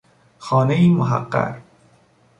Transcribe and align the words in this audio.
خانهای 0.37 0.89
محقر 0.89 1.61